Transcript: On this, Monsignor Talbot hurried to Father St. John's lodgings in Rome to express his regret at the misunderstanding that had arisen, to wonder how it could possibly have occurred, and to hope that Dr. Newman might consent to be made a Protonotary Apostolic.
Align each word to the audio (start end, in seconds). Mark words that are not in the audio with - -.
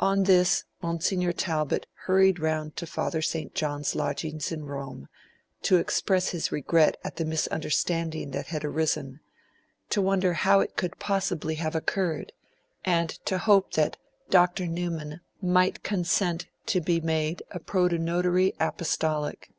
On 0.00 0.24
this, 0.24 0.64
Monsignor 0.82 1.30
Talbot 1.32 1.86
hurried 2.06 2.38
to 2.74 2.84
Father 2.84 3.22
St. 3.22 3.54
John's 3.54 3.94
lodgings 3.94 4.50
in 4.50 4.64
Rome 4.64 5.06
to 5.62 5.76
express 5.76 6.30
his 6.30 6.50
regret 6.50 6.96
at 7.04 7.14
the 7.14 7.24
misunderstanding 7.24 8.32
that 8.32 8.48
had 8.48 8.64
arisen, 8.64 9.20
to 9.90 10.02
wonder 10.02 10.32
how 10.32 10.58
it 10.58 10.74
could 10.76 10.98
possibly 10.98 11.54
have 11.54 11.76
occurred, 11.76 12.32
and 12.84 13.10
to 13.26 13.38
hope 13.38 13.74
that 13.74 13.98
Dr. 14.30 14.66
Newman 14.66 15.20
might 15.40 15.84
consent 15.84 16.48
to 16.66 16.80
be 16.80 17.00
made 17.00 17.44
a 17.52 17.60
Protonotary 17.60 18.54
Apostolic. 18.58 19.52